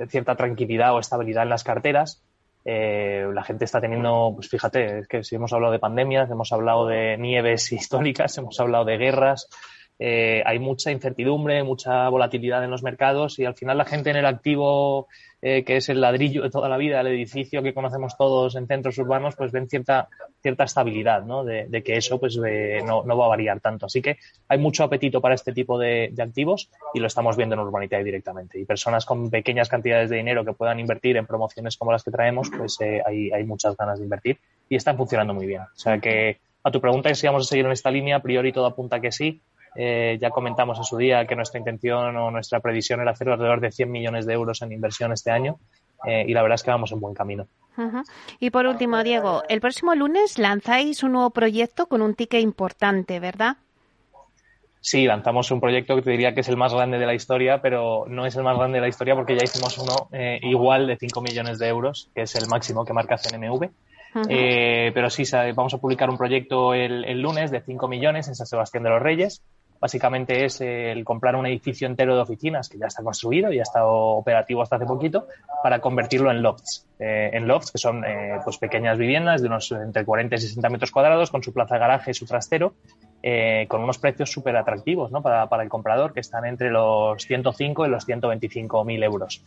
cierta 0.09 0.35
tranquilidad 0.35 0.95
o 0.95 0.99
estabilidad 0.99 1.45
en 1.45 1.49
las 1.49 1.65
carteras 1.65 2.23
eh, 2.69 3.25
la 3.33 3.45
gente 3.45 3.65
está 3.65 3.81
teniendo, 3.81 4.33
pues 4.35 4.49
fíjate, 4.49 4.99
es 4.99 5.09
que 5.09 5.23
si 5.23 5.37
hemos 5.37 5.53
hablado 5.53 5.73
de 5.73 5.79
pandemias, 5.79 6.29
hemos 6.29 6.53
hablado 6.53 6.89
de 6.89 7.17
nieves 7.17 7.71
históricas, 7.73 8.37
hemos 8.39 8.59
hablado 8.59 8.85
de 8.85 8.99
guerras, 8.99 9.49
eh, 9.99 10.43
hay 10.45 10.59
mucha 10.59 10.91
incertidumbre, 10.91 11.63
mucha 11.63 12.09
volatilidad 12.09 12.63
en 12.63 12.71
los 12.71 12.83
mercados 12.83 13.39
y 13.39 13.45
al 13.45 13.55
final 13.55 13.79
la 13.79 13.85
gente 13.85 14.11
en 14.11 14.17
el 14.17 14.27
activo 14.27 15.09
eh, 15.43 15.65
que 15.65 15.77
es 15.77 15.89
el 15.91 16.01
ladrillo 16.01 16.43
de 16.43 16.51
toda 16.51 16.69
la 16.69 16.77
vida, 16.77 17.01
el 17.01 17.07
edificio 17.09 17.63
que 17.63 17.75
conocemos 17.75 18.17
todos 18.17 18.57
en 18.57 18.67
centros 18.67 18.97
urbanos, 18.99 19.37
pues 19.37 19.53
ven 19.53 19.69
cierta, 19.69 20.09
cierta 20.43 20.65
estabilidad, 20.65 21.23
¿no? 21.25 21.45
De, 21.45 21.83
que 21.85 21.97
eso 21.97 22.19
pues 22.19 22.41
eh, 22.45 22.81
no, 22.85 23.05
no, 23.05 23.17
va 23.17 23.27
a 23.27 23.29
variar 23.29 23.61
tanto. 23.61 23.87
Así 23.87 24.03
que 24.03 24.17
hay 24.49 24.59
mucho 24.59 24.83
apetito 24.83 25.21
para 25.21 25.35
este 25.35 25.53
tipo 25.53 25.79
de, 25.79 26.13
activos 26.19 26.71
y 26.95 27.01
lo 27.01 27.07
estamos 27.07 27.37
viendo 27.37 27.55
en 27.55 27.61
Urbanitae 27.61 28.03
directamente. 28.03 28.59
Y 28.59 28.65
personas 28.65 29.05
con 29.05 29.31
pequeñas 29.31 29.69
cantidades 29.69 30.11
de 30.11 30.17
dinero 30.17 30.45
que 30.45 30.53
puedan 30.53 30.81
invertir 30.81 31.17
en 31.17 31.27
promociones 31.27 31.77
como 31.77 31.93
las 31.93 32.03
que 32.03 32.11
traemos, 32.11 32.51
pues 32.51 32.81
eh, 32.81 33.03
hay, 33.07 33.31
hay 33.31 33.45
muchas 33.45 33.77
ganas 33.77 33.99
de 33.99 34.05
invertir 34.05 34.39
y 34.69 34.77
están 34.77 34.97
funcionando 34.97 35.35
muy 35.35 35.47
bien. 35.47 35.61
O 35.61 35.79
sea 35.79 36.01
que 36.01 36.39
a 36.65 36.73
tu 36.73 36.81
pregunta 36.81 37.11
es 37.11 37.21
si 37.21 37.29
vamos 37.29 37.47
a 37.47 37.49
seguir 37.49 37.67
en 37.67 37.71
esta 37.71 37.93
línea, 37.93 38.17
a 38.17 38.23
priori 38.23 38.51
todo 38.51 38.67
apunta 38.67 39.01
que 39.01 39.13
sí. 39.13 39.41
Eh, 39.77 40.19
ya 40.21 40.31
comentamos 40.31 40.79
en 40.79 40.85
su 40.85 40.97
día 40.97 41.27
que 41.27 41.37
nuestra 41.37 41.59
intención 41.59 42.17
o 42.17 42.31
nuestra 42.31 42.61
previsión 42.61 43.01
era 43.01 43.11
hacer 43.11 43.29
alrededor 43.29 43.61
de 43.61 43.71
100 43.71 43.91
millones 43.91 44.27
de 44.27 44.33
euros 44.33 44.63
en 44.63 44.73
inversión 44.73 45.13
este 45.13 45.31
año 45.31 45.59
eh, 46.07 46.25
y 46.27 46.33
la 46.33 46.43
verdad 46.43 46.55
es 46.55 46.63
que 46.63 46.71
vamos 46.71 46.93
en 46.93 47.01
buen 47.01 47.15
camino. 47.15 47.47
Y 48.41 48.51
por 48.51 48.67
último, 48.67 49.03
Diego, 49.03 49.43
el 49.51 49.61
próximo 49.61 49.95
lunes 49.95 50.39
lanzáis 50.39 51.03
un 51.03 51.13
nuevo 51.13 51.31
proyecto 51.31 51.87
con 51.89 52.01
un 52.01 52.15
ticket 52.15 52.41
importante, 52.41 53.21
¿verdad? 53.21 53.59
Sí, 54.81 55.05
lanzamos 55.05 55.51
un 55.51 55.61
proyecto 55.61 55.95
que 55.97 56.03
te 56.03 56.11
diría 56.13 56.33
que 56.33 56.41
es 56.41 56.49
el 56.49 56.57
más 56.57 56.73
grande 56.73 56.99
de 56.99 57.05
la 57.05 57.15
historia, 57.15 57.61
pero 57.61 58.05
no 58.09 58.25
es 58.25 58.35
el 58.37 58.45
más 58.45 58.57
grande 58.57 58.77
de 58.77 58.83
la 58.83 58.89
historia 58.89 59.15
porque 59.15 59.37
ya 59.37 59.45
hicimos 59.45 59.77
uno 59.77 60.09
eh, 60.13 60.39
igual 60.43 60.87
de 60.87 60.97
5 60.97 61.21
millones 61.21 61.59
de 61.59 61.69
euros, 61.69 62.09
que 62.15 62.23
es 62.23 62.35
el 62.37 62.47
máximo 62.49 62.85
que 62.85 62.95
marca 62.95 63.17
CNMV. 63.19 63.69
pero 64.95 65.11
sí, 65.11 65.25
vamos 65.55 65.75
a 65.75 65.79
publicar 65.79 66.09
un 66.09 66.17
proyecto 66.17 66.73
el, 66.73 67.05
el, 67.05 67.21
lunes 67.21 67.51
de 67.51 67.61
5 67.61 67.89
millones 67.89 68.29
en 68.29 68.37
San 68.37 68.47
Sebastián 68.47 68.85
de 68.85 68.91
los 68.91 69.03
Reyes 69.03 69.43
básicamente 69.81 70.45
es 70.45 70.61
el 70.61 71.05
comprar 71.05 71.37
un 71.37 71.47
edificio 71.47 71.87
entero 71.87 72.15
de 72.15 72.23
oficinas 72.23 72.69
que 72.69 72.79
ya 72.79 72.87
está 72.87 73.03
construido, 73.03 73.53
y 73.53 73.57
ya 73.57 73.63
está 73.63 73.87
operativo 73.87 74.63
hasta 74.63 74.77
hace 74.77 74.87
poquito, 74.87 75.27
para 75.63 75.81
convertirlo 75.81 76.31
en 76.31 76.43
lofts. 76.43 76.87
Eh, 76.99 77.31
en 77.33 77.47
lofts, 77.47 77.73
que 77.73 77.79
son 77.79 78.05
eh, 78.05 78.39
pues 78.45 78.59
pequeñas 78.59 78.99
viviendas 78.99 79.43
de 79.43 79.49
unos 79.49 79.71
entre 79.73 80.05
40 80.05 80.35
y 80.35 80.39
60 80.39 80.69
metros 80.71 80.91
cuadrados, 80.91 81.31
con 81.31 81.43
su 81.43 81.53
plaza 81.53 81.75
de 81.75 81.81
garaje 81.81 82.11
y 82.13 82.15
su 82.15 82.27
trastero, 82.27 82.75
eh, 83.23 83.67
con 83.69 83.83
unos 83.83 83.99
precios 83.99 84.31
súper 84.31 84.57
atractivos 84.57 85.11
¿no? 85.11 85.23
para, 85.23 85.49
para, 85.49 85.63
el 85.63 85.69
comprador, 85.69 86.13
que 86.13 86.21
están 86.21 86.45
entre 86.47 86.71
los 86.71 87.23
105 87.23 87.87
y 87.87 87.89
los 87.89 88.05
125 88.05 88.85
mil 88.85 89.03
euros. 89.03 89.43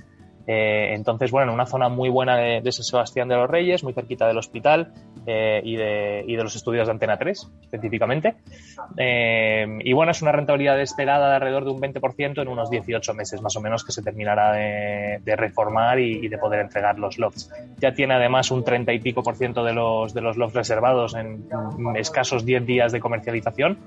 Eh, 0.51 0.95
entonces, 0.95 1.29
bueno, 1.29 1.51
en 1.51 1.53
una 1.53 1.67
zona 1.67 1.89
muy 1.89 2.09
buena 2.09 2.35
de, 2.37 2.71
San 2.71 2.83
Sebastián 2.83 3.27
de 3.27 3.35
los 3.35 3.47
Reyes, 3.47 3.83
muy 3.83 3.93
cerquita 3.93 4.25
del 4.25 4.39
hospital 4.39 4.91
eh, 5.27 5.61
y, 5.63 5.75
de, 5.75 6.23
y, 6.25 6.35
de, 6.35 6.41
los 6.41 6.55
estudios 6.55 6.87
de 6.87 6.91
Antena 6.91 7.17
3, 7.17 7.51
específicamente. 7.61 8.33
Eh, 8.97 9.77
y 9.83 9.93
bueno, 9.93 10.11
es 10.11 10.23
una 10.23 10.31
rentabilidad 10.31 10.81
esperada 10.81 11.29
de 11.29 11.35
alrededor 11.35 11.65
de 11.65 11.69
un 11.69 11.79
20% 11.79 12.41
en 12.41 12.47
unos 12.47 12.71
18 12.71 13.13
meses 13.13 13.43
más 13.43 13.55
o 13.57 13.61
menos 13.61 13.83
que 13.83 13.91
se 13.91 14.01
terminará 14.01 14.53
de, 14.53 15.35
reformar 15.35 15.99
y, 15.99 16.27
de 16.27 16.37
poder 16.39 16.61
entregar 16.61 16.97
los 16.97 17.19
lofts. 17.19 17.51
Ya 17.77 17.93
tiene 17.93 18.15
además 18.15 18.49
un 18.49 18.63
30 18.63 18.91
y 18.91 18.99
pico 19.01 19.21
por 19.21 19.35
ciento 19.35 19.63
de 19.63 19.73
los, 19.73 20.15
de 20.15 20.21
los 20.21 20.35
lofts 20.35 20.55
reservados 20.55 21.13
en 21.13 21.47
escasos 21.95 22.43
10 22.43 22.65
días 22.65 22.91
de 22.91 22.99
comercialización 22.99 23.77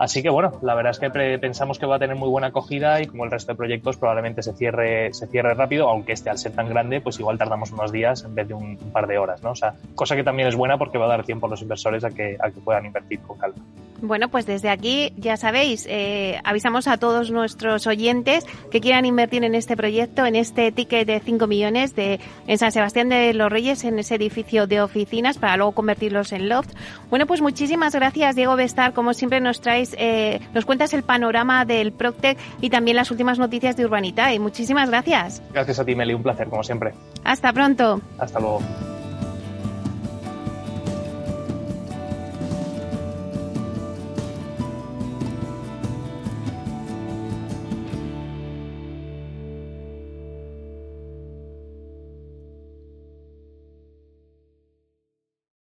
Así 0.00 0.22
que 0.22 0.30
bueno, 0.30 0.52
la 0.62 0.74
verdad 0.74 0.92
es 0.92 0.98
que 0.98 1.10
pensamos 1.38 1.78
que 1.78 1.84
va 1.84 1.96
a 1.96 1.98
tener 1.98 2.16
muy 2.16 2.30
buena 2.30 2.46
acogida 2.46 3.02
y 3.02 3.06
como 3.06 3.26
el 3.26 3.30
resto 3.30 3.52
de 3.52 3.56
proyectos 3.56 3.98
probablemente 3.98 4.42
se 4.42 4.54
cierre, 4.54 5.12
se 5.12 5.26
cierre 5.26 5.52
rápido, 5.52 5.90
aunque 5.90 6.14
este 6.14 6.30
al 6.30 6.38
ser 6.38 6.52
tan 6.52 6.70
grande, 6.70 7.02
pues 7.02 7.20
igual 7.20 7.36
tardamos 7.36 7.70
unos 7.70 7.92
días 7.92 8.24
en 8.24 8.34
vez 8.34 8.48
de 8.48 8.54
un, 8.54 8.78
par 8.78 9.06
de 9.06 9.18
horas, 9.18 9.42
¿no? 9.42 9.50
O 9.50 9.54
sea, 9.54 9.74
cosa 9.94 10.16
que 10.16 10.24
también 10.24 10.48
es 10.48 10.56
buena 10.56 10.78
porque 10.78 10.96
va 10.96 11.04
a 11.04 11.08
dar 11.08 11.24
tiempo 11.24 11.48
a 11.48 11.50
los 11.50 11.60
inversores 11.60 12.02
a 12.02 12.08
que, 12.08 12.38
a 12.40 12.50
que 12.50 12.60
puedan 12.60 12.86
invertir 12.86 13.20
con 13.20 13.36
calma. 13.36 13.62
Bueno, 14.02 14.28
pues 14.28 14.46
desde 14.46 14.70
aquí, 14.70 15.12
ya 15.16 15.36
sabéis, 15.36 15.86
eh, 15.88 16.40
avisamos 16.44 16.88
a 16.88 16.96
todos 16.96 17.30
nuestros 17.30 17.86
oyentes 17.86 18.46
que 18.70 18.80
quieran 18.80 19.04
invertir 19.04 19.44
en 19.44 19.54
este 19.54 19.76
proyecto, 19.76 20.24
en 20.24 20.36
este 20.36 20.72
ticket 20.72 21.06
de 21.06 21.20
5 21.20 21.46
millones 21.46 21.94
de, 21.94 22.18
en 22.46 22.58
San 22.58 22.72
Sebastián 22.72 23.10
de 23.10 23.34
los 23.34 23.50
Reyes, 23.50 23.84
en 23.84 23.98
ese 23.98 24.14
edificio 24.14 24.66
de 24.66 24.80
oficinas, 24.80 25.38
para 25.38 25.56
luego 25.56 25.72
convertirlos 25.72 26.32
en 26.32 26.48
loft. 26.48 26.70
Bueno, 27.10 27.26
pues 27.26 27.42
muchísimas 27.42 27.94
gracias, 27.94 28.36
Diego 28.36 28.56
Bestar. 28.56 28.94
Como 28.94 29.12
siempre 29.12 29.40
nos 29.40 29.60
traes, 29.60 29.94
eh, 29.98 30.40
nos 30.54 30.64
cuentas 30.64 30.94
el 30.94 31.02
panorama 31.02 31.64
del 31.64 31.92
Proctec 31.92 32.38
y 32.60 32.70
también 32.70 32.96
las 32.96 33.10
últimas 33.10 33.38
noticias 33.38 33.76
de 33.76 33.84
Urbanita. 33.84 34.32
Y 34.32 34.38
muchísimas 34.38 34.88
gracias. 34.88 35.42
Gracias 35.52 35.78
a 35.78 35.84
ti, 35.84 35.94
Meli. 35.94 36.14
Un 36.14 36.22
placer, 36.22 36.48
como 36.48 36.62
siempre. 36.62 36.94
Hasta 37.24 37.52
pronto. 37.52 38.00
Hasta 38.18 38.40
luego. 38.40 38.60